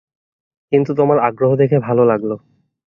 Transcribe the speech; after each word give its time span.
কিন্তু 0.71 0.91
তোমার 0.93 1.17
আগ্রহ 1.19 1.51
দেখে 1.55 1.77
ভালো 1.79 2.03
লাগলো। 2.05 2.35